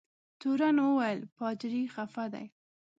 [0.39, 2.45] تورن وویل پادري خفه دی.